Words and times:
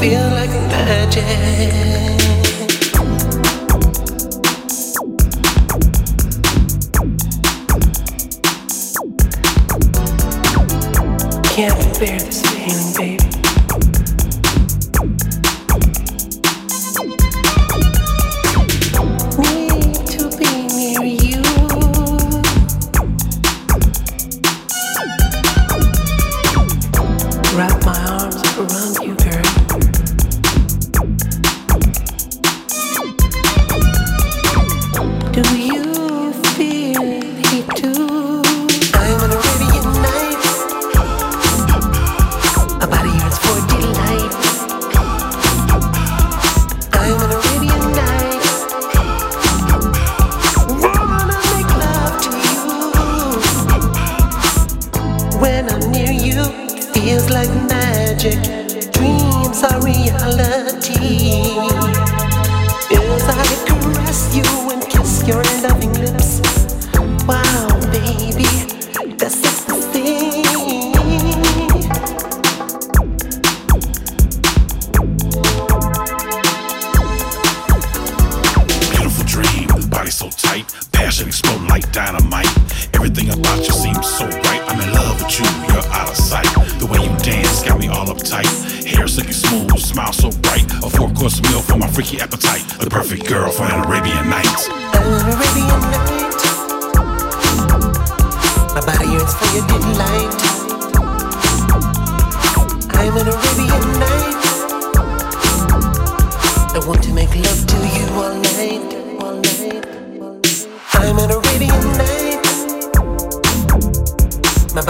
feel 0.00 0.30
like 0.30 0.50
magic. 0.70 1.24
Can't 11.50 11.98
bear 11.98 12.18
this 12.20 12.42
feeling, 12.42 12.94
baby. 12.96 13.07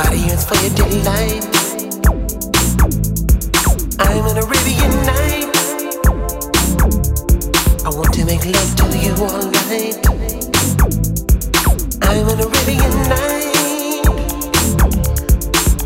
body 0.03 0.19
yearns 0.19 0.45
for 0.45 0.55
your 0.63 0.75
delight. 0.77 1.45
I'm 3.99 4.25
an 4.31 4.39
Arabian 4.45 4.95
night. 5.11 5.57
I 7.85 7.91
want 7.91 8.15
to 8.15 8.25
make 8.25 8.45
love 8.47 8.73
to 8.79 8.85
you 9.05 9.15
all 9.27 9.43
night. 9.59 9.99
I'm 12.07 12.29
an 12.33 12.41
Arabian 12.47 12.95
night. 13.11 14.07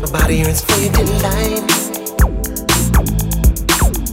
My 0.01 0.09
body 0.11 0.35
yearns 0.35 0.61
for 0.61 0.77
your 0.77 0.93
delight. 0.93 1.65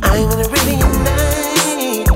I'm 0.02 0.28
an 0.32 0.40
Arabian 0.48 0.92
night. 1.10 2.08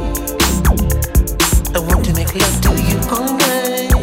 I 1.77 1.79
want 1.81 2.03
to 2.07 2.15
make 2.15 2.35
love 2.35 2.61
to 2.63 2.71
you 2.89 2.99
all 3.11 3.37
night. 3.37 3.94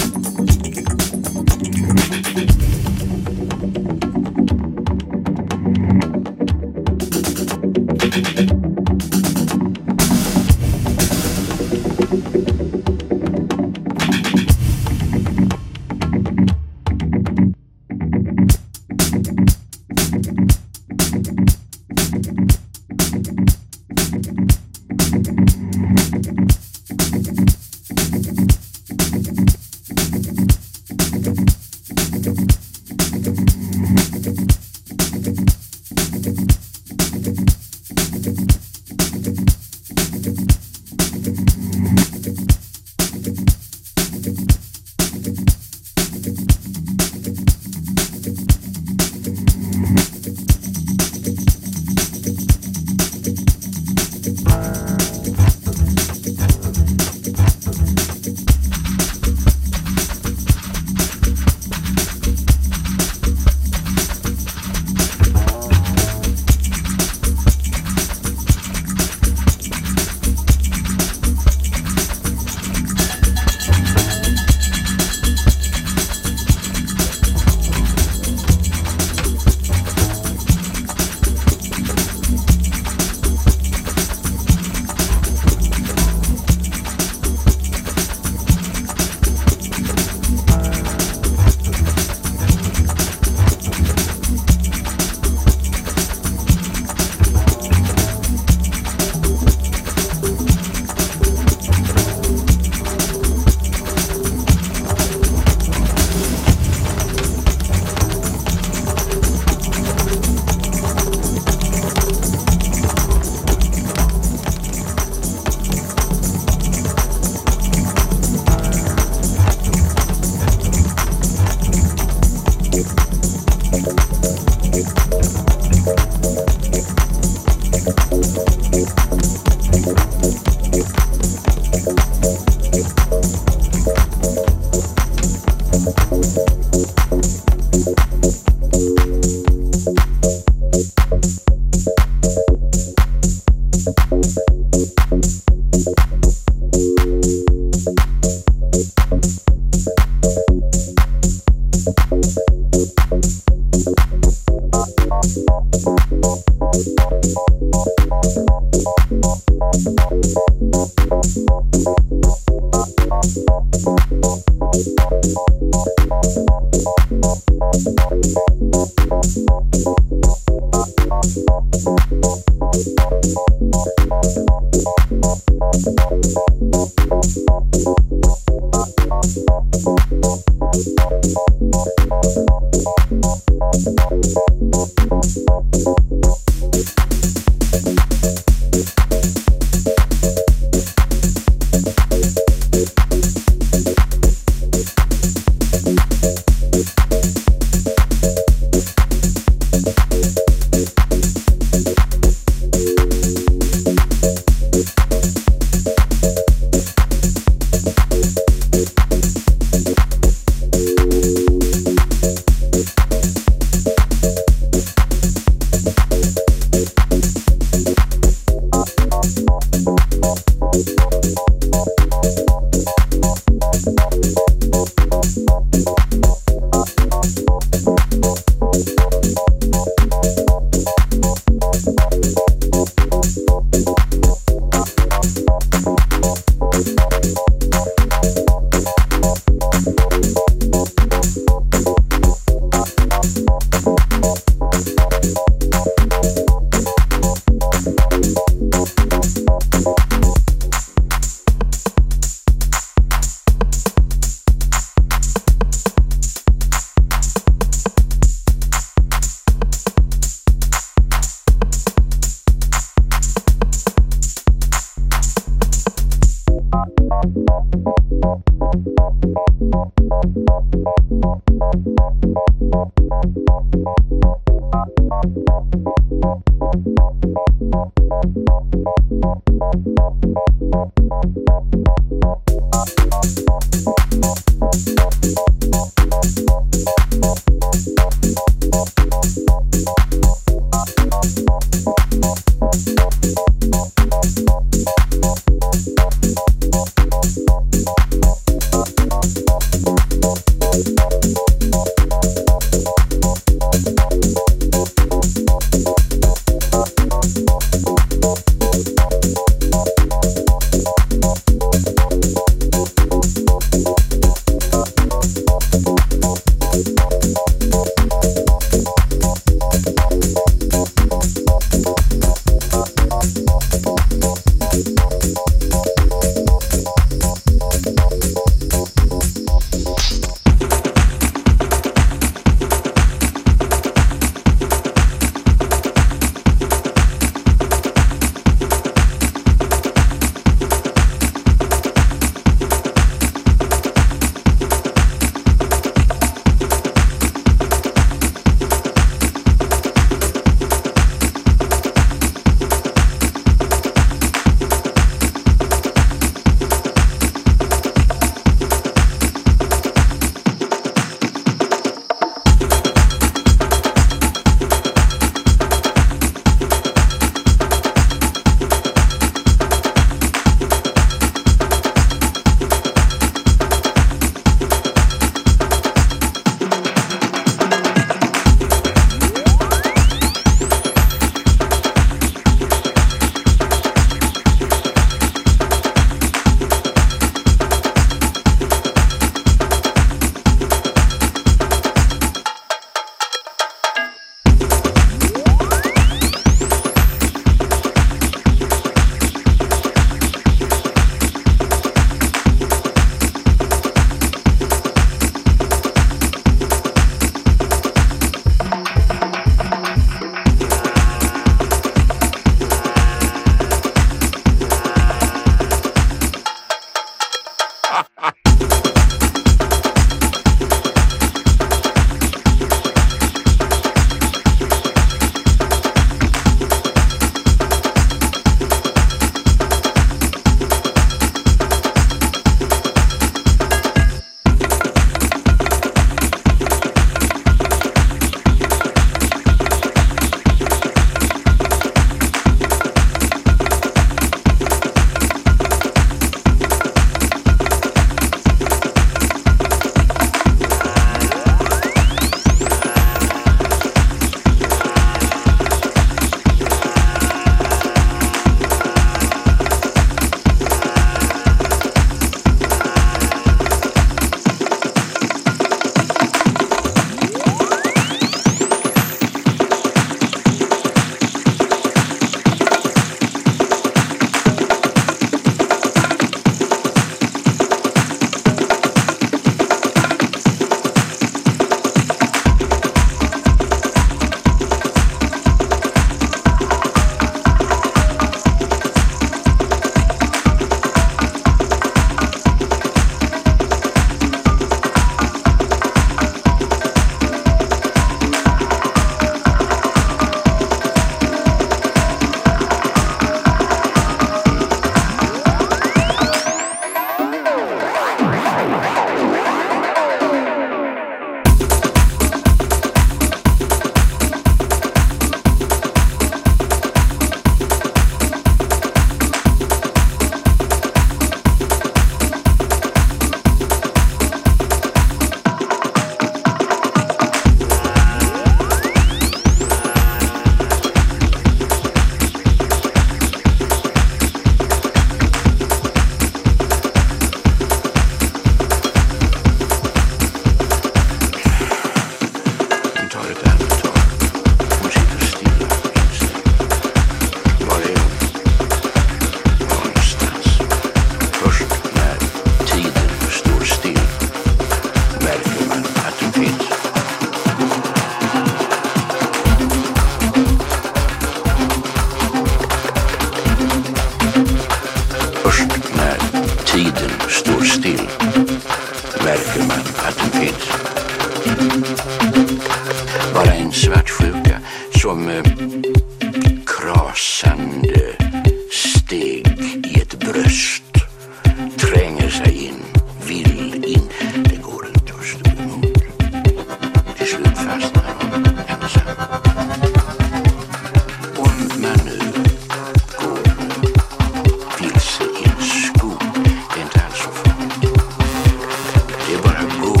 and 599.61 599.79
move. 599.79 600.00